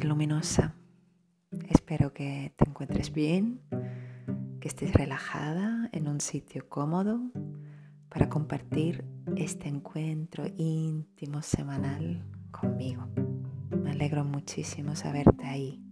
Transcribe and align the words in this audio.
luminosa. 0.00 0.74
Espero 1.68 2.12
que 2.12 2.52
te 2.56 2.68
encuentres 2.68 3.12
bien, 3.12 3.60
que 4.60 4.68
estés 4.68 4.92
relajada 4.94 5.90
en 5.92 6.08
un 6.08 6.20
sitio 6.20 6.68
cómodo 6.68 7.20
para 8.08 8.28
compartir 8.28 9.04
este 9.36 9.68
encuentro 9.68 10.44
íntimo 10.56 11.42
semanal 11.42 12.24
conmigo. 12.50 13.06
Me 13.82 13.90
alegro 13.90 14.24
muchísimo 14.24 14.96
saberte 14.96 15.44
ahí 15.44 15.84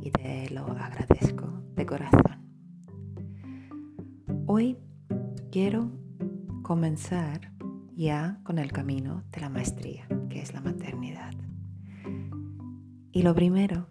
y 0.00 0.10
te 0.10 0.50
lo 0.50 0.66
agradezco 0.66 1.62
de 1.74 1.86
corazón. 1.86 2.42
Hoy 4.46 4.78
quiero 5.50 5.90
comenzar 6.62 7.52
ya 7.94 8.40
con 8.44 8.58
el 8.58 8.72
camino 8.72 9.24
de 9.30 9.40
la 9.40 9.50
maestría, 9.50 10.06
que 10.30 10.40
es 10.40 10.54
la 10.54 10.60
maternidad. 10.60 11.32
Y 13.14 13.22
lo 13.22 13.34
primero 13.34 13.88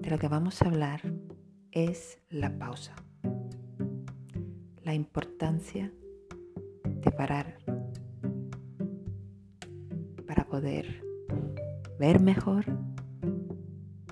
de 0.00 0.08
lo 0.08 0.18
que 0.18 0.26
vamos 0.26 0.62
a 0.62 0.64
hablar 0.64 1.02
es 1.72 2.18
la 2.30 2.58
pausa, 2.58 2.94
la 4.82 4.94
importancia 4.94 5.92
de 6.84 7.10
parar 7.10 7.58
para 10.26 10.46
poder 10.46 11.04
ver 11.98 12.18
mejor, 12.18 12.64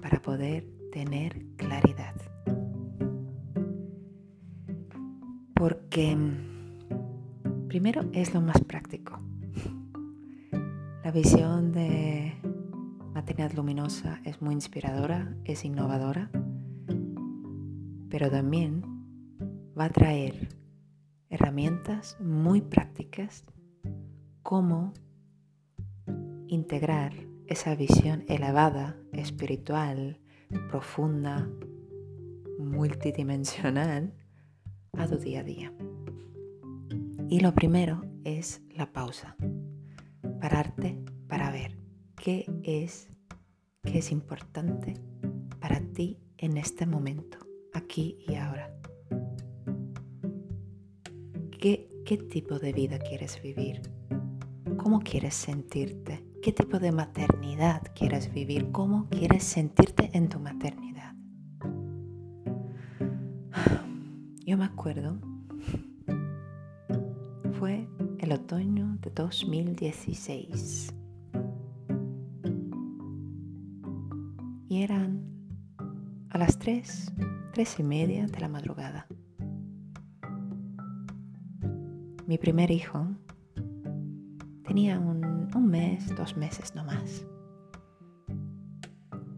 para 0.02 0.20
poder 0.20 0.66
tener 0.92 1.42
claridad. 1.56 2.14
Porque 5.54 6.18
primero 7.66 8.02
es 8.12 8.34
lo 8.34 8.42
más 8.42 8.60
práctico. 8.62 9.18
La 11.02 11.10
visión 11.12 11.72
de 11.72 12.34
Maternidad 13.14 13.52
Luminosa 13.54 14.20
es 14.24 14.40
muy 14.40 14.54
inspiradora, 14.54 15.34
es 15.44 15.64
innovadora, 15.64 16.30
pero 18.08 18.30
también 18.30 18.82
va 19.78 19.86
a 19.86 19.90
traer 19.90 20.48
herramientas 21.28 22.16
muy 22.20 22.60
prácticas 22.60 23.44
como 24.44 24.92
integrar 26.46 27.12
esa 27.46 27.74
visión 27.74 28.24
elevada, 28.28 28.96
espiritual, 29.12 30.20
profunda, 30.68 31.48
multidimensional 32.58 34.14
a 34.96 35.08
tu 35.08 35.16
día 35.16 35.40
a 35.40 35.44
día. 35.44 35.72
Y 37.28 37.40
lo 37.40 37.54
primero 37.54 38.02
es 38.22 38.62
la 38.70 38.92
pausa, 38.92 39.36
pararte 40.40 41.02
para 41.28 41.50
ver 41.50 41.79
qué 42.22 42.44
es, 42.64 43.08
qué 43.82 43.98
es 43.98 44.12
importante 44.12 44.94
para 45.58 45.80
ti 45.80 46.18
en 46.36 46.58
este 46.58 46.84
momento, 46.86 47.38
aquí 47.72 48.18
y 48.28 48.34
ahora. 48.34 48.70
¿Qué, 51.58 51.88
qué 52.04 52.18
tipo 52.18 52.58
de 52.58 52.72
vida 52.74 52.98
quieres 52.98 53.40
vivir? 53.42 53.80
¿Cómo 54.76 55.00
quieres 55.00 55.34
sentirte? 55.34 56.26
¿Qué 56.42 56.52
tipo 56.52 56.78
de 56.78 56.92
maternidad 56.92 57.82
quieres 57.94 58.32
vivir? 58.32 58.70
¿Cómo 58.70 59.08
quieres 59.08 59.44
sentirte 59.44 60.10
en 60.12 60.28
tu 60.28 60.38
maternidad? 60.40 61.14
Yo 64.44 64.58
me 64.58 64.64
acuerdo, 64.66 65.18
fue 67.58 67.88
el 68.18 68.32
otoño 68.32 68.98
de 69.00 69.10
2016. 69.10 70.99
3, 76.70 77.12
3 77.52 77.80
y 77.80 77.82
media 77.82 78.26
de 78.28 78.38
la 78.38 78.48
madrugada. 78.48 79.08
Mi 82.28 82.38
primer 82.38 82.70
hijo 82.70 83.08
tenía 84.62 85.00
un, 85.00 85.48
mes, 85.66 86.14
dos 86.14 86.36
meses 86.36 86.72
no 86.76 86.84
más. 86.84 87.26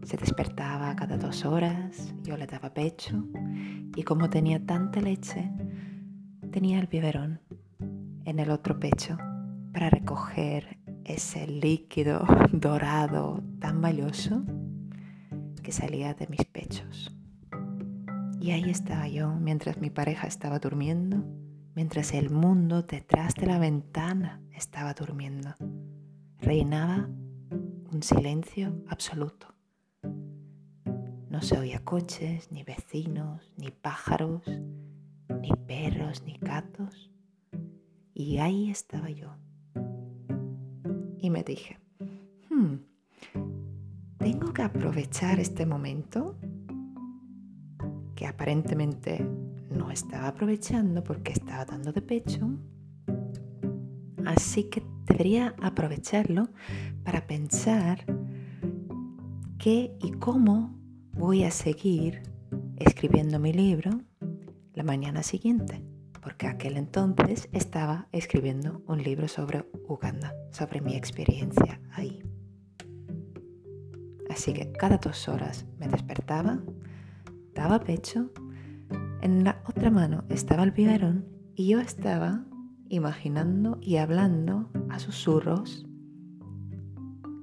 Se 0.03 0.15
despertaba 0.15 0.95
cada 0.95 1.17
dos 1.17 1.43
horas, 1.43 2.13
yo 2.21 2.37
le 2.37 2.45
daba 2.45 2.71
pecho 2.71 3.25
y 3.95 4.03
como 4.03 4.29
tenía 4.29 4.63
tanta 4.63 5.01
leche, 5.01 5.49
tenía 6.51 6.79
el 6.79 6.85
biberón 6.85 7.41
en 8.25 8.37
el 8.37 8.51
otro 8.51 8.79
pecho 8.79 9.17
para 9.73 9.89
recoger 9.89 10.77
ese 11.03 11.47
líquido 11.47 12.27
dorado 12.51 13.41
tan 13.59 13.81
valioso 13.81 14.43
que 15.63 15.71
salía 15.71 16.13
de 16.13 16.27
mis 16.27 16.45
pechos. 16.45 17.11
Y 18.43 18.51
ahí 18.51 18.69
estaba 18.69 19.07
yo 19.07 19.31
mientras 19.31 19.77
mi 19.77 19.89
pareja 19.89 20.27
estaba 20.27 20.59
durmiendo, 20.59 21.23
mientras 21.75 22.13
el 22.13 22.29
mundo 22.29 22.81
detrás 22.83 23.35
de 23.35 23.45
la 23.45 23.57
ventana 23.57 24.41
estaba 24.51 24.93
durmiendo. 24.93 25.55
Reinaba 26.39 27.07
un 27.93 28.03
silencio 28.03 28.83
absoluto. 28.89 29.47
No 31.29 31.41
se 31.41 31.57
oía 31.57 31.85
coches, 31.85 32.51
ni 32.51 32.65
vecinos, 32.65 33.53
ni 33.55 33.71
pájaros, 33.71 34.43
ni 35.39 35.53
perros, 35.65 36.23
ni 36.23 36.37
gatos. 36.37 37.11
Y 38.13 38.39
ahí 38.39 38.69
estaba 38.69 39.09
yo. 39.09 39.37
Y 41.17 41.29
me 41.29 41.45
dije, 41.45 41.79
hmm, 42.49 42.75
tengo 44.17 44.51
que 44.51 44.63
aprovechar 44.63 45.39
este 45.39 45.65
momento 45.65 46.35
que 48.15 48.27
aparentemente 48.27 49.25
no 49.69 49.91
estaba 49.91 50.27
aprovechando 50.27 51.03
porque 51.03 51.33
estaba 51.33 51.65
dando 51.65 51.91
de 51.91 52.01
pecho. 52.01 52.49
Así 54.25 54.65
que 54.65 54.83
debería 55.05 55.55
aprovecharlo 55.61 56.49
para 57.03 57.27
pensar 57.27 58.05
qué 59.57 59.95
y 60.01 60.11
cómo 60.11 60.75
voy 61.13 61.43
a 61.43 61.51
seguir 61.51 62.23
escribiendo 62.77 63.39
mi 63.39 63.53
libro 63.53 64.01
la 64.73 64.83
mañana 64.83 65.23
siguiente, 65.23 65.83
porque 66.21 66.47
aquel 66.47 66.77
entonces 66.77 67.49
estaba 67.51 68.07
escribiendo 68.11 68.81
un 68.87 69.03
libro 69.03 69.27
sobre 69.27 69.65
Uganda, 69.87 70.33
sobre 70.51 70.81
mi 70.81 70.95
experiencia 70.95 71.79
ahí. 71.91 72.23
Así 74.29 74.53
que 74.53 74.71
cada 74.71 74.97
dos 74.97 75.27
horas 75.27 75.65
me 75.77 75.87
despertaba, 75.87 76.59
daba 77.53 77.79
pecho, 77.79 78.31
en 79.21 79.43
la 79.43 79.61
otra 79.67 79.89
mano 79.89 80.23
estaba 80.29 80.63
el 80.63 80.71
biberón 80.71 81.25
y 81.55 81.69
yo 81.69 81.79
estaba 81.79 82.45
imaginando 82.89 83.77
y 83.81 83.97
hablando 83.97 84.69
a 84.89 84.99
susurros 84.99 85.85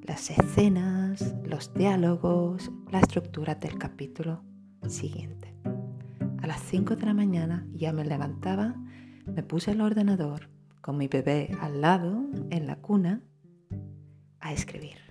las 0.02 0.30
escenas, 0.30 1.36
los 1.44 1.72
diálogos, 1.72 2.70
la 2.90 3.00
estructura 3.00 3.54
del 3.54 3.78
capítulo 3.78 4.42
siguiente. 4.88 5.54
A 6.42 6.46
las 6.46 6.60
5 6.62 6.96
de 6.96 7.06
la 7.06 7.14
mañana 7.14 7.66
ya 7.72 7.92
me 7.92 8.04
levantaba, 8.04 8.74
me 9.26 9.42
puse 9.42 9.70
el 9.70 9.80
ordenador 9.80 10.50
con 10.80 10.96
mi 10.96 11.06
bebé 11.06 11.56
al 11.60 11.80
lado 11.80 12.24
en 12.50 12.66
la 12.66 12.76
cuna 12.76 13.22
a 14.40 14.52
escribir. 14.52 15.09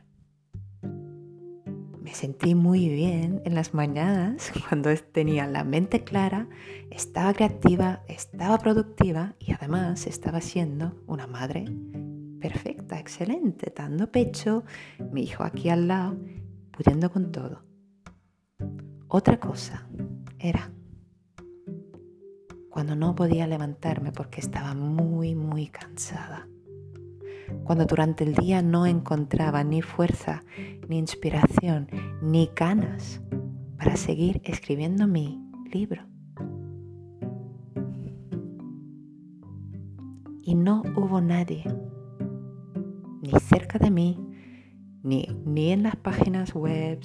Sentí 2.19 2.53
muy 2.53 2.89
bien 2.89 3.41
en 3.45 3.55
las 3.55 3.73
mañanas 3.73 4.51
cuando 4.67 4.93
tenía 5.13 5.47
la 5.47 5.63
mente 5.63 6.03
clara, 6.03 6.49
estaba 6.91 7.33
creativa, 7.33 8.03
estaba 8.09 8.57
productiva 8.57 9.35
y 9.39 9.53
además 9.53 10.05
estaba 10.05 10.41
siendo 10.41 11.01
una 11.07 11.27
madre 11.27 11.63
perfecta, 12.41 12.99
excelente, 12.99 13.71
dando 13.73 14.11
pecho, 14.11 14.65
mi 15.13 15.23
hijo 15.23 15.45
aquí 15.45 15.69
al 15.69 15.87
lado, 15.87 16.17
pudiendo 16.71 17.09
con 17.09 17.31
todo. 17.31 17.63
Otra 19.07 19.39
cosa 19.39 19.87
era 20.39 20.73
cuando 22.69 22.97
no 22.97 23.15
podía 23.15 23.47
levantarme 23.47 24.11
porque 24.11 24.41
estaba 24.41 24.73
muy, 24.73 25.35
muy 25.35 25.67
cansada 25.67 26.49
cuando 27.63 27.85
durante 27.85 28.23
el 28.23 28.35
día 28.35 28.61
no 28.61 28.85
encontraba 28.85 29.63
ni 29.63 29.81
fuerza, 29.81 30.43
ni 30.87 30.97
inspiración, 30.97 31.87
ni 32.21 32.49
ganas 32.55 33.21
para 33.77 33.95
seguir 33.95 34.41
escribiendo 34.43 35.07
mi 35.07 35.41
libro. 35.71 36.03
Y 40.43 40.55
no 40.55 40.81
hubo 40.95 41.21
nadie, 41.21 41.63
ni 43.21 43.31
cerca 43.39 43.77
de 43.77 43.91
mí, 43.91 44.19
ni, 45.03 45.27
ni 45.45 45.71
en 45.71 45.83
las 45.83 45.95
páginas 45.95 46.53
web, 46.53 46.99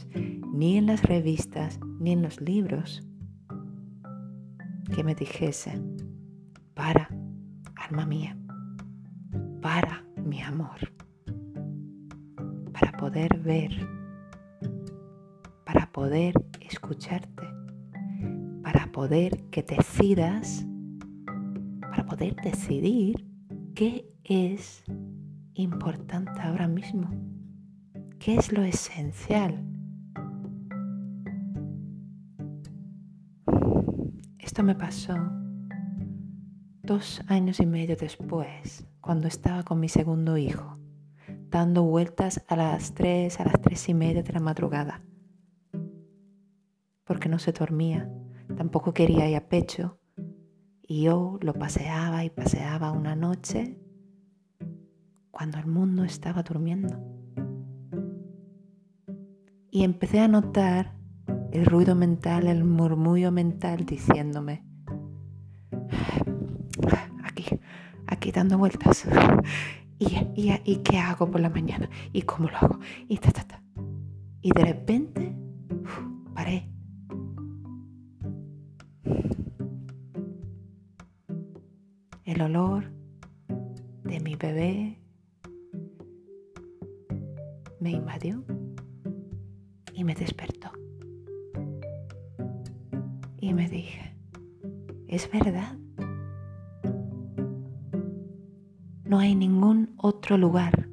ni 0.52 0.78
en 0.78 0.86
las 0.86 1.02
revistas, 1.02 1.78
ni 2.00 2.12
en 2.12 2.22
los 2.22 2.40
libros, 2.40 3.06
que 4.94 5.04
me 5.04 5.14
dijese, 5.14 5.80
para, 6.74 7.08
alma 7.76 8.06
mía, 8.06 8.36
para 9.60 10.04
mi 10.24 10.42
amor, 10.42 10.92
para 12.72 12.92
poder 12.92 13.38
ver 13.38 13.94
poder 15.94 16.34
escucharte, 16.60 17.48
para 18.64 18.90
poder 18.90 19.44
que 19.52 19.62
decidas, 19.62 20.66
para 21.80 22.04
poder 22.04 22.34
decidir 22.42 23.24
qué 23.76 24.04
es 24.24 24.82
importante 25.54 26.32
ahora 26.40 26.66
mismo, 26.66 27.08
qué 28.18 28.34
es 28.34 28.52
lo 28.52 28.64
esencial. 28.64 29.64
Esto 34.40 34.64
me 34.64 34.74
pasó 34.74 35.14
dos 36.82 37.22
años 37.28 37.60
y 37.60 37.66
medio 37.66 37.96
después, 37.96 38.84
cuando 39.04 39.28
estaba 39.28 39.64
con 39.64 39.80
mi 39.80 39.90
segundo 39.90 40.38
hijo, 40.38 40.78
dando 41.50 41.82
vueltas 41.82 42.42
a 42.48 42.56
las 42.56 42.94
tres, 42.94 43.38
a 43.38 43.44
las 43.44 43.60
tres 43.60 43.86
y 43.90 43.94
media 43.94 44.22
de 44.22 44.32
la 44.32 44.40
madrugada, 44.40 45.02
porque 47.04 47.28
no 47.28 47.38
se 47.38 47.52
dormía, 47.52 48.10
tampoco 48.56 48.94
quería 48.94 49.28
ir 49.28 49.36
a 49.36 49.46
pecho, 49.46 49.98
y 50.80 51.02
yo 51.02 51.38
lo 51.42 51.52
paseaba 51.52 52.24
y 52.24 52.30
paseaba 52.30 52.92
una 52.92 53.14
noche 53.14 53.78
cuando 55.30 55.58
el 55.58 55.66
mundo 55.66 56.04
estaba 56.04 56.42
durmiendo. 56.42 56.98
Y 59.70 59.84
empecé 59.84 60.20
a 60.20 60.28
notar 60.28 60.94
el 61.52 61.66
ruido 61.66 61.94
mental, 61.94 62.46
el 62.46 62.64
murmullo 62.64 63.30
mental 63.32 63.84
diciéndome, 63.84 64.64
aquí 68.24 68.32
dando 68.32 68.56
vueltas. 68.56 69.04
¿Y, 69.98 70.50
y, 70.64 70.76
qué 70.76 70.96
hago 70.98 71.30
por 71.30 71.40
la 71.40 71.50
mañana? 71.50 71.90
¿Y 72.12 72.22
cómo 72.22 72.48
lo 72.48 72.56
hago? 72.56 72.78
Y 73.06 73.18
ta, 73.18 73.30
ta, 73.30 73.44
ta. 73.44 73.62
Y 74.40 74.50
de 74.50 74.64
repente, 74.64 75.36
paré. 76.34 76.70
El 82.24 82.40
olor 82.40 82.90
de 84.04 84.20
mi 84.20 84.36
bebé 84.36 84.98
me 87.78 87.90
invadió 87.90 88.42
y 89.92 90.02
me 90.02 90.14
despertó 90.14 90.72
y 93.38 93.52
me 93.52 93.68
dije, 93.68 94.16
es 95.08 95.30
verdad. 95.30 95.76
No 99.04 99.18
hay 99.18 99.34
ningún 99.34 99.94
otro 99.98 100.38
lugar 100.38 100.88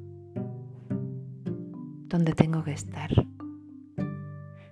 donde 2.08 2.34
tengo 2.34 2.62
que 2.62 2.72
estar. 2.72 3.10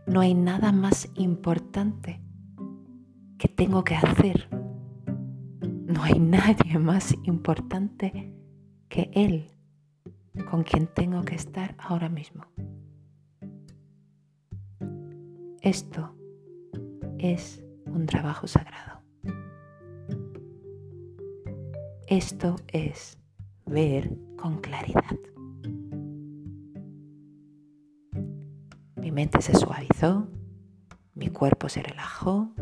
No 0.07 0.21
hay 0.21 0.35
nada 0.35 0.73
más 0.73 1.09
importante 1.15 2.21
que 3.39 3.49
tengo 3.49 3.83
que 3.83 3.95
hacer. 3.95 4.49
No 5.87 6.03
hay 6.03 6.19
nadie 6.19 6.79
más 6.79 7.15
importante 7.25 8.35
que 8.91 9.11
Él 9.15 9.51
con 10.51 10.63
quien 10.63 10.87
tengo 10.87 11.23
que 11.23 11.35
estar 11.35 11.75
ahora 11.79 12.11
mismo. 12.11 12.45
Esto 15.63 16.15
es 17.19 17.63
un 17.87 18.07
trabajo 18.07 18.47
sagrado. 18.47 19.01
Esto 22.07 22.57
es 22.69 23.20
ver 23.71 24.11
con 24.37 24.59
claridad. 24.59 25.17
Mi 28.97 29.13
mente 29.13 29.41
se 29.41 29.55
suavizó, 29.55 30.29
mi 31.15 31.29
cuerpo 31.29 31.69
se 31.69 31.83
relajó 31.83 32.53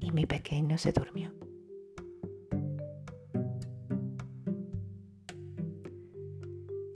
y 0.00 0.10
mi 0.10 0.26
pequeño 0.26 0.78
se 0.78 0.92
durmió. 0.92 1.32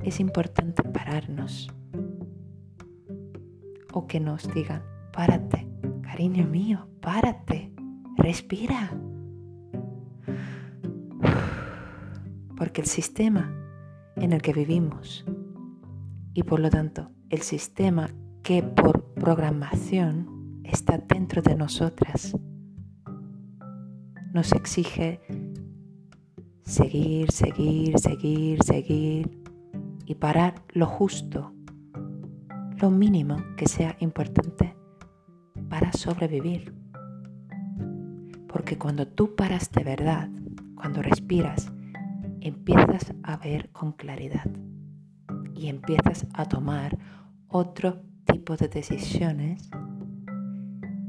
Es 0.03 0.19
importante 0.19 0.83
pararnos 0.83 1.71
o 3.93 4.07
que 4.07 4.19
nos 4.19 4.53
digan, 4.53 4.83
párate, 5.13 5.69
Cariño 6.15 6.47
mío, 6.47 6.87
párate, 7.01 7.73
respira. 8.17 8.93
Porque 12.65 12.81
el 12.81 12.87
sistema 12.87 13.53
en 14.17 14.33
el 14.33 14.41
que 14.41 14.55
vivimos 14.55 15.27
y 16.33 16.45
por 16.45 16.61
lo 16.61 16.71
tanto 16.71 17.11
el 17.29 17.43
sistema 17.43 18.09
que 18.43 18.63
por 18.63 19.05
programación 19.13 20.63
está 20.65 20.97
dentro 20.97 21.43
de 21.43 21.57
nosotras 21.57 22.35
nos 24.33 24.53
exige 24.53 25.21
seguir, 26.63 27.31
seguir, 27.33 27.99
seguir, 27.99 28.63
seguir 28.63 29.43
y 30.07 30.15
parar 30.15 30.55
lo 30.71 30.87
justo, 30.87 31.53
lo 32.81 32.91
mínimo 32.91 33.37
que 33.59 33.69
sea 33.69 33.95
importante 34.01 34.75
para 35.69 35.93
sobrevivir. 35.93 36.73
Porque 38.49 38.79
cuando 38.79 39.07
tú 39.07 39.35
paras 39.35 39.71
de 39.71 39.85
verdad, 39.85 40.31
cuando 40.77 41.03
respiras, 41.03 41.74
empiezas 42.45 43.15
a 43.23 43.39
ver 43.39 43.71
con 43.71 43.93
claridad 43.93 44.47
y 45.55 45.69
empiezas 45.69 46.27
a 46.35 46.45
tomar 46.45 46.99
otro 47.49 48.03
tipo 48.27 48.55
de 48.57 48.69
decisiones 48.69 49.71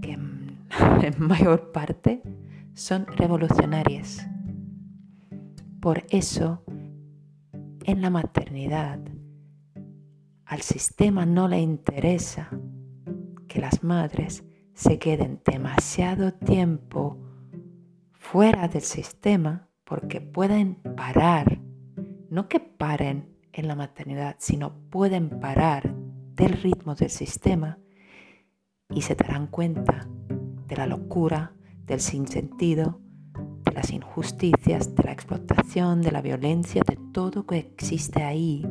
que 0.01 0.13
en, 1.03 1.15
mayor 1.17 1.73
parte 1.73 2.23
son 2.73 3.05
revolucionarias. 3.07 4.25
Por 5.81 6.05
eso, 6.09 6.63
en 7.83 8.01
la 8.01 8.09
maternidad, 8.09 8.99
al 10.45 10.61
sistema 10.61 11.25
no 11.25 11.49
le 11.49 11.59
interesa 11.59 12.49
que 13.49 13.59
las 13.59 13.83
madres 13.83 14.45
se 14.73 14.99
queden 14.99 15.41
demasiado 15.45 16.33
tiempo 16.33 17.19
fuera 18.13 18.69
del 18.69 18.81
sistema 18.81 19.64
porque 19.85 20.19
pueden 20.19 20.75
parar, 20.75 21.61
no 22.29 22.49
que 22.49 22.59
paren 22.59 23.29
en 23.53 23.67
la 23.67 23.75
maternidad, 23.75 24.35
sino 24.39 24.73
pueden 24.89 25.39
parar 25.39 25.95
del 26.35 26.53
ritmo 26.53 26.95
del 26.95 27.09
sistema 27.09 27.79
y 28.89 29.01
se 29.01 29.15
darán 29.15 29.47
cuenta 29.47 30.07
de 30.67 30.75
la 30.75 30.87
locura, 30.87 31.53
del 31.85 32.01
sinsentido, 32.01 32.99
de 33.63 33.71
las 33.71 33.91
injusticias, 33.91 34.95
de 34.95 35.03
la 35.03 35.11
explotación, 35.11 36.01
de 36.01 36.11
la 36.11 36.21
violencia, 36.21 36.81
de 36.85 36.97
todo 37.13 37.45
que 37.45 37.57
existe 37.57 38.23
ahí 38.23 38.67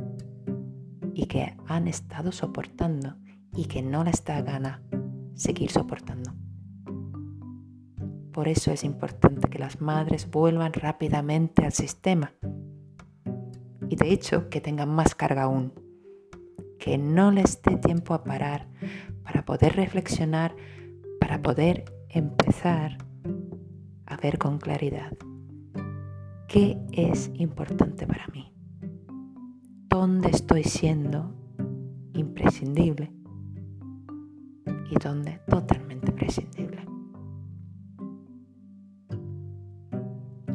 y 1.14 1.26
que 1.26 1.56
han 1.66 1.88
estado 1.88 2.32
soportando 2.32 3.16
y 3.56 3.66
que 3.66 3.82
no 3.82 4.02
les 4.04 4.24
da 4.24 4.42
gana 4.42 4.82
seguir 5.34 5.70
soportando. 5.70 6.43
Por 8.34 8.48
eso 8.48 8.72
es 8.72 8.82
importante 8.82 9.48
que 9.48 9.60
las 9.60 9.80
madres 9.80 10.28
vuelvan 10.28 10.72
rápidamente 10.72 11.64
al 11.64 11.72
sistema. 11.72 12.32
Y 13.88 13.94
de 13.94 14.12
hecho 14.12 14.50
que 14.50 14.60
tengan 14.60 14.88
más 14.92 15.14
carga 15.14 15.44
aún, 15.44 15.72
que 16.80 16.98
no 16.98 17.30
les 17.30 17.62
dé 17.62 17.76
tiempo 17.76 18.12
a 18.12 18.24
parar 18.24 18.66
para 19.22 19.44
poder 19.44 19.76
reflexionar, 19.76 20.56
para 21.20 21.42
poder 21.42 21.84
empezar 22.08 22.98
a 24.04 24.16
ver 24.16 24.38
con 24.38 24.58
claridad 24.58 25.12
qué 26.48 26.76
es 26.90 27.30
importante 27.34 28.04
para 28.04 28.26
mí, 28.32 28.52
dónde 29.88 30.30
estoy 30.30 30.64
siendo 30.64 31.32
imprescindible 32.14 33.12
y 34.90 34.98
donde 34.98 35.38
totalmente 35.46 36.10
prescindible. 36.10 36.73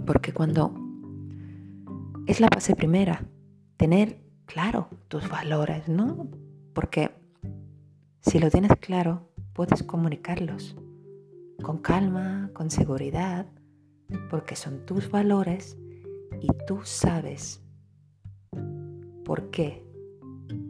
Porque 0.10 0.34
cuando 0.34 0.74
es 2.26 2.40
la 2.40 2.50
base 2.50 2.76
primera, 2.76 3.24
tener 3.78 4.20
claro 4.48 4.90
tus 5.08 5.30
valores, 5.30 5.88
¿no? 5.88 6.28
Porque 6.74 7.12
si 8.20 8.40
lo 8.40 8.50
tienes 8.50 8.72
claro, 8.80 9.30
puedes 9.54 9.84
comunicarlos 9.84 10.76
con 11.62 11.78
calma, 11.78 12.50
con 12.56 12.72
seguridad, 12.72 13.46
porque 14.32 14.56
son 14.56 14.84
tus 14.88 15.12
valores 15.12 15.78
y 16.42 16.48
tú 16.66 16.80
sabes 16.86 17.62
por 19.24 19.52
qué 19.52 19.86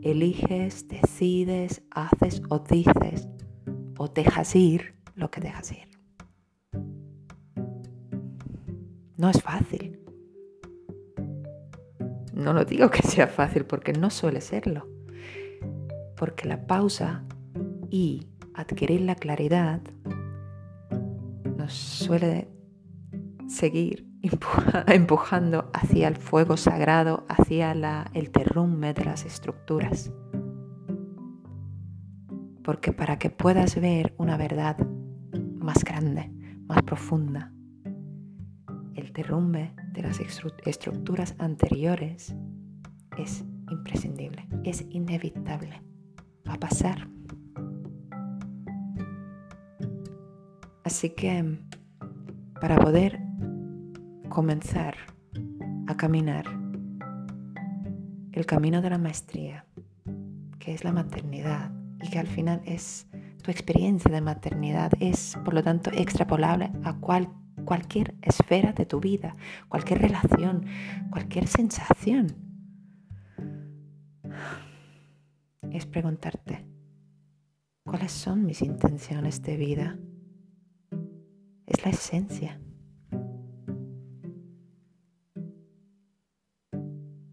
eliges, 0.02 0.86
decides, 0.90 1.82
haces 1.92 2.42
o 2.50 2.60
dices 2.60 3.30
o 3.98 4.10
dejas 4.10 4.54
ir 4.54 4.96
lo 5.16 5.32
que 5.32 5.40
dejas 5.40 5.72
ir. 5.72 5.89
No 9.20 9.30
es 9.30 9.42
fácil. 9.44 10.00
No 12.32 12.54
lo 12.54 12.64
digo 12.64 12.90
que 12.90 13.02
sea 13.04 13.28
fácil 13.28 13.66
porque 13.66 13.92
no 13.92 14.10
suele 14.10 14.40
serlo. 14.40 14.88
Porque 16.16 16.48
la 16.48 16.66
pausa 16.66 17.26
y 17.90 18.30
adquirir 18.54 19.02
la 19.02 19.16
claridad 19.16 19.82
nos 21.58 21.74
suele 21.74 22.48
seguir 23.50 24.08
empujando 24.88 25.70
hacia 25.74 26.08
el 26.08 26.16
fuego 26.16 26.56
sagrado, 26.56 27.26
hacia 27.28 27.74
el 27.74 28.32
derrumbe 28.32 28.94
de 28.94 29.04
las 29.04 29.26
estructuras. 29.26 30.14
Porque 32.64 32.94
para 32.94 33.20
que 33.20 33.30
puedas 33.30 33.76
ver 33.82 34.14
una 34.18 34.38
verdad 34.38 34.78
más 35.60 35.84
grande, 35.84 36.32
más 36.70 36.84
profunda, 36.84 37.52
derrumbe 39.14 39.74
de 39.94 40.02
las 40.02 40.20
estructuras 40.20 41.36
anteriores 41.40 42.36
es 43.18 43.44
imprescindible, 43.70 44.48
es 44.64 44.86
inevitable, 44.90 45.82
va 46.48 46.54
a 46.54 46.60
pasar. 46.60 47.08
Así 50.84 51.10
que 51.12 51.60
para 52.60 52.78
poder 52.78 53.20
comenzar 54.30 54.96
a 55.88 55.96
caminar 55.98 56.46
el 58.32 58.46
camino 58.46 58.82
de 58.82 58.90
la 58.90 58.98
maestría, 58.98 59.66
que 60.60 60.74
es 60.74 60.84
la 60.84 60.92
maternidad 60.92 61.72
y 62.02 62.10
que 62.10 62.20
al 62.20 62.28
final 62.28 62.62
es 62.66 63.08
tu 63.44 63.52
experiencia 63.52 64.12
de 64.12 64.22
maternidad, 64.22 64.92
es 65.00 65.38
por 65.44 65.54
lo 65.54 65.64
tanto 65.64 65.92
extrapolable 65.92 66.72
a 66.84 66.96
cualquier 66.96 67.49
esfera 68.22 68.74
de 68.74 68.86
tu 68.86 69.00
vida, 69.00 69.36
cualquier 69.68 70.02
relación, 70.02 70.66
cualquier 71.10 71.48
sensación. 71.48 72.36
Es 75.72 75.86
preguntarte, 75.86 76.66
¿cuáles 77.84 78.12
son 78.12 78.46
mis 78.46 78.62
intenciones 78.62 79.42
de 79.44 79.58
vida? 79.58 79.98
Es 81.68 81.86
la 81.86 81.92
esencia. 81.92 82.60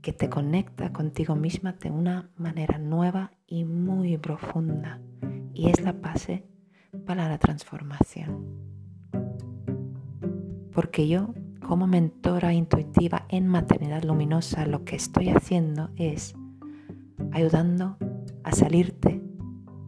que 0.07 0.12
te 0.12 0.31
conecta 0.31 0.93
contigo 0.93 1.35
misma 1.35 1.73
de 1.73 1.90
una 1.90 2.31
manera 2.37 2.78
nueva 2.78 3.33
y 3.45 3.64
muy 3.64 4.16
profunda. 4.16 5.00
Y 5.52 5.69
es 5.69 5.81
la 5.81 5.90
base 5.90 6.45
para 7.07 7.28
la 7.28 7.38
transformación. 7.38 8.65
Porque 10.76 11.09
yo, 11.09 11.33
como 11.66 11.87
mentora 11.87 12.52
intuitiva 12.52 13.25
en 13.30 13.49
maternidad 13.49 14.02
luminosa, 14.04 14.66
lo 14.66 14.85
que 14.85 14.95
estoy 14.95 15.30
haciendo 15.30 15.88
es 15.97 16.35
ayudando 17.33 17.97
a 18.45 18.52
salirte 18.52 19.23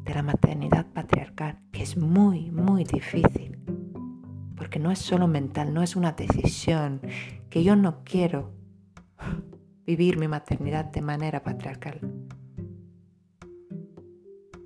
de 0.04 0.14
la 0.14 0.22
maternidad 0.22 0.86
patriarcal, 0.86 1.58
que 1.72 1.82
es 1.82 1.98
muy, 1.98 2.50
muy 2.50 2.84
difícil. 2.84 3.58
Porque 4.56 4.78
no 4.78 4.90
es 4.90 4.98
solo 4.98 5.28
mental, 5.28 5.74
no 5.74 5.82
es 5.82 5.94
una 5.94 6.12
decisión 6.12 7.02
que 7.50 7.62
yo 7.62 7.76
no 7.76 8.02
quiero 8.02 8.54
vivir 9.84 10.18
mi 10.18 10.26
maternidad 10.26 10.86
de 10.86 11.02
manera 11.02 11.42
patriarcal. 11.42 12.00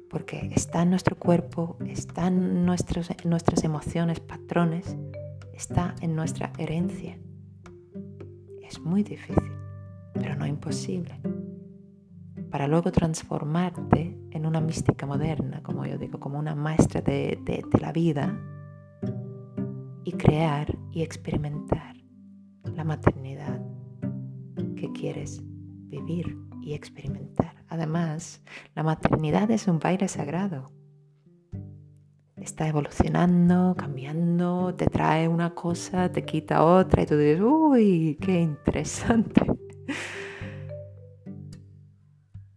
Porque 0.08 0.52
está 0.54 0.82
en 0.82 0.90
nuestro 0.90 1.18
cuerpo, 1.18 1.78
está 1.84 2.28
en 2.28 2.64
nuestras 2.64 3.64
emociones, 3.64 4.20
patrones, 4.20 4.96
está 5.62 5.94
en 6.00 6.16
nuestra 6.16 6.52
herencia. 6.58 7.16
Es 8.62 8.80
muy 8.80 9.04
difícil, 9.04 9.52
pero 10.12 10.34
no 10.34 10.44
imposible. 10.44 11.20
Para 12.50 12.66
luego 12.66 12.90
transformarte 12.90 14.18
en 14.32 14.44
una 14.44 14.60
mística 14.60 15.06
moderna, 15.06 15.62
como 15.62 15.86
yo 15.86 15.98
digo, 15.98 16.18
como 16.18 16.40
una 16.40 16.56
maestra 16.56 17.00
de 17.00 17.38
la 17.80 17.92
vida 17.92 18.36
y 20.04 20.12
crear 20.12 20.76
y 20.90 21.02
experimentar 21.02 21.94
la 22.74 22.82
maternidad 22.82 23.62
que 24.74 24.90
quieres 24.92 25.42
vivir 25.44 26.36
y 26.60 26.74
experimentar. 26.74 27.64
Además, 27.68 28.42
la 28.74 28.82
maternidad 28.82 29.48
es 29.52 29.68
un 29.68 29.78
baile 29.78 30.08
sagrado. 30.08 30.72
Está 32.42 32.66
evolucionando, 32.66 33.76
cambiando, 33.78 34.74
te 34.74 34.86
trae 34.86 35.28
una 35.28 35.54
cosa, 35.54 36.10
te 36.10 36.24
quita 36.24 36.64
otra 36.64 37.02
y 37.02 37.06
tú 37.06 37.16
dices, 37.16 37.40
uy, 37.40 38.18
qué 38.20 38.40
interesante. 38.40 39.46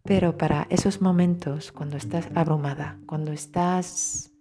Pero 0.04 0.38
para 0.38 0.65
esos 0.72 1.01
momentos, 1.01 1.72
cuando 1.72 1.98
estás 1.98 2.27
abrumada, 2.34 2.98
cuando 3.06 3.32
estás, 3.32 4.32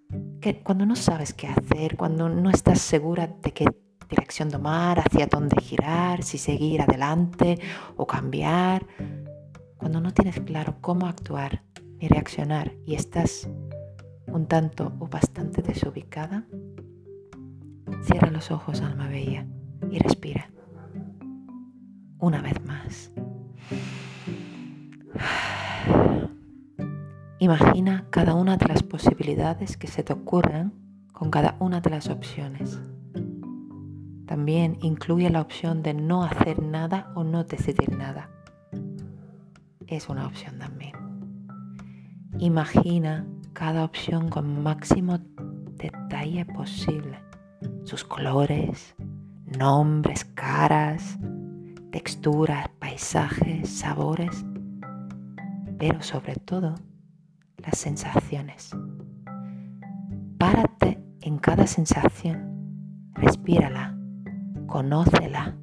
cuando 0.63 0.87
no 0.87 0.97
sabes 0.97 1.35
qué 1.35 1.49
hacer, 1.49 1.99
cuando 1.99 2.31
no 2.31 2.49
estás 2.49 2.81
segura 2.81 3.27
de 3.27 3.53
que 3.53 3.67
dirección 4.09 4.51
tomar, 4.51 4.99
hacia 4.99 5.27
dónde 5.27 5.61
girar, 5.61 6.23
si 6.23 6.39
seguir 6.39 6.81
adelante 6.81 7.59
o 7.97 8.07
cambiar. 8.07 8.87
Cuando 9.77 10.01
no 10.01 10.11
tienes 10.15 10.41
claro 10.41 10.77
cómo 10.81 11.07
actuar 11.07 11.63
ni 12.01 12.09
reaccionar 12.09 12.73
y 12.87 12.95
estás 12.95 13.47
un 14.35 14.47
tanto 14.47 14.93
o 14.99 15.07
bastante 15.07 15.63
desubicada, 15.63 16.45
cierra 18.03 18.33
los 18.33 18.51
ojos, 18.51 18.81
alma 18.81 19.07
bella, 19.07 19.47
y 19.93 19.99
respira. 20.01 20.51
Una 22.19 22.43
vez 22.43 22.61
más. 22.65 23.13
Imagina 27.39 28.07
cada 28.11 28.35
una 28.35 28.57
de 28.57 28.67
las 28.67 28.83
posibilidades 28.83 29.77
que 29.77 29.87
se 29.87 30.03
te 30.03 30.13
ocurran 30.13 30.73
con 31.13 31.31
cada 31.31 31.57
una 31.61 31.81
de 31.81 31.91
las 31.91 32.09
opciones. 32.09 32.81
También 34.27 34.79
incluye 34.83 35.31
la 35.31 35.43
opción 35.43 35.85
de 35.85 35.95
no 35.95 36.25
hacer 36.25 36.61
nada 36.61 37.13
o 37.15 37.23
no 37.23 37.45
decidir 37.45 37.97
nada. 37.97 38.31
Es 39.87 40.09
una 40.09 40.27
opción 40.27 40.59
también. 40.59 40.95
Imagina 42.41 43.29
cada 43.55 43.85
opción 43.85 44.29
con 44.29 44.63
máximo 44.63 45.19
detalle 45.79 46.45
posible. 46.45 47.19
Sus 47.85 48.05
colores, 48.05 48.95
nombres, 49.59 50.27
caras, 50.35 51.19
texturas, 51.91 52.69
paisajes, 52.79 53.71
sabores, 53.71 54.45
pero 55.79 56.03
sobre 56.03 56.35
todo 56.35 56.75
las 57.57 57.79
sensaciones. 57.79 58.71
Párate 60.37 61.03
en 61.23 61.39
cada 61.39 61.67
sensación, 61.67 63.11
respírala 63.15 63.95
conócela, 64.75 65.57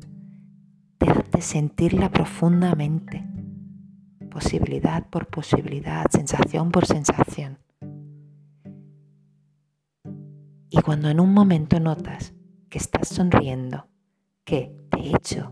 déjate 0.98 1.42
sentirla 1.42 2.10
profundamente, 2.10 3.22
posibilidad 4.30 5.06
por 5.10 5.28
posibilidad, 5.28 6.06
sensación 6.10 6.72
por 6.72 6.86
sensación. 6.86 7.58
Y 10.74 10.82
cuando 10.82 11.10
en 11.10 11.20
un 11.20 11.34
momento 11.34 11.82
notas 11.82 12.34
que 12.70 12.78
estás 12.78 13.10
sonriendo, 13.10 13.88
que 14.46 14.74
de 14.96 15.10
hecho 15.10 15.52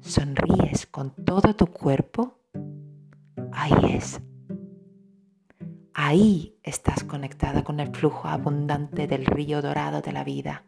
sonríes 0.00 0.86
con 0.86 1.14
todo 1.14 1.54
tu 1.54 1.68
cuerpo, 1.68 2.40
ahí 3.52 3.94
es. 3.94 4.20
Ahí 5.94 6.58
estás 6.64 7.04
conectada 7.04 7.62
con 7.62 7.78
el 7.78 7.94
flujo 7.94 8.26
abundante 8.26 9.06
del 9.06 9.24
río 9.24 9.62
dorado 9.62 10.00
de 10.02 10.10
la 10.10 10.24
vida. 10.24 10.64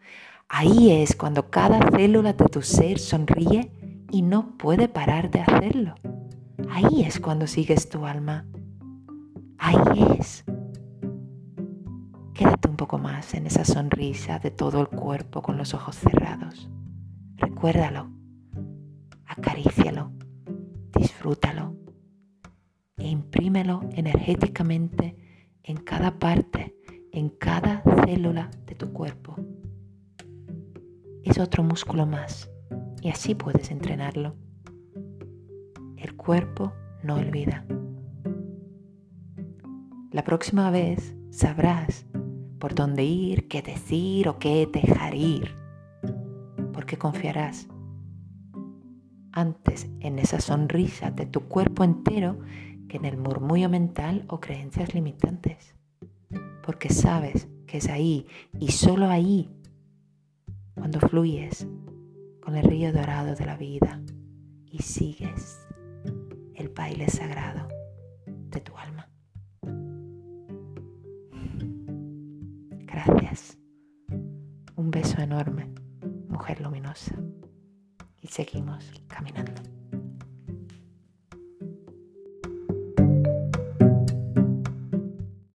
Ahí 0.48 0.92
es 0.92 1.16
cuando 1.16 1.50
cada 1.50 1.80
célula 1.90 2.34
de 2.34 2.44
tu 2.44 2.62
ser 2.62 3.00
sonríe 3.00 3.72
y 4.12 4.22
no 4.22 4.56
puede 4.58 4.86
parar 4.88 5.28
de 5.32 5.40
hacerlo. 5.40 5.96
Ahí 6.70 7.02
es 7.02 7.18
cuando 7.18 7.48
sigues 7.48 7.88
tu 7.88 8.06
alma. 8.06 8.46
Ahí 9.58 10.06
es. 10.20 10.44
Un 12.76 12.78
poco 12.78 12.98
más 12.98 13.32
en 13.32 13.46
esa 13.46 13.64
sonrisa 13.64 14.38
de 14.38 14.50
todo 14.50 14.82
el 14.82 14.88
cuerpo 14.88 15.40
con 15.40 15.56
los 15.56 15.72
ojos 15.72 15.96
cerrados. 15.96 16.68
Recuérdalo, 17.36 18.10
acarícialo, 19.24 20.12
disfrútalo 20.92 21.74
e 22.98 23.08
imprímelo 23.08 23.80
energéticamente 23.92 25.16
en 25.62 25.78
cada 25.78 26.18
parte, 26.18 26.76
en 27.12 27.30
cada 27.30 27.82
célula 28.04 28.50
de 28.66 28.74
tu 28.74 28.92
cuerpo 28.92 29.36
es 31.26 31.38
otro 31.38 31.62
músculo 31.62 32.04
más 32.04 32.50
y 33.00 33.08
así 33.08 33.34
puedes 33.34 33.70
entrenarlo. 33.70 34.34
El 35.96 36.14
cuerpo 36.14 36.74
no 37.02 37.14
olvida. 37.14 37.64
La 40.12 40.24
próxima 40.24 40.70
vez 40.70 41.14
sabrás 41.30 42.05
por 42.58 42.74
dónde 42.74 43.04
ir, 43.04 43.48
qué 43.48 43.62
decir 43.62 44.28
o 44.28 44.38
qué 44.38 44.68
dejar 44.72 45.14
ir, 45.14 45.54
porque 46.72 46.96
confiarás 46.96 47.68
antes 49.32 49.88
en 50.00 50.18
esa 50.18 50.40
sonrisa 50.40 51.10
de 51.10 51.26
tu 51.26 51.42
cuerpo 51.42 51.84
entero 51.84 52.38
que 52.88 52.96
en 52.96 53.04
el 53.04 53.18
murmullo 53.18 53.68
mental 53.68 54.24
o 54.28 54.40
creencias 54.40 54.94
limitantes. 54.94 55.74
porque 56.62 56.90
sabes 56.90 57.46
que 57.66 57.78
es 57.78 57.88
ahí 57.88 58.26
y 58.58 58.72
solo 58.72 59.08
ahí 59.08 59.48
cuando 60.74 60.98
fluyes 60.98 61.66
con 62.42 62.56
el 62.56 62.64
río 62.64 62.92
dorado 62.92 63.36
de 63.36 63.46
la 63.46 63.56
vida 63.56 64.00
y 64.70 64.82
sigues 64.82 65.66
el 66.54 66.68
baile 66.70 67.08
sagrado 67.08 67.68
de 68.26 68.60
tu 68.60 68.76
alma. 68.76 69.08
Gracias. 73.06 73.56
Un 74.74 74.90
beso 74.90 75.20
enorme, 75.20 75.72
mujer 76.28 76.60
luminosa. 76.60 77.14
Y 78.20 78.28
seguimos 78.28 78.84
caminando. 79.06 79.75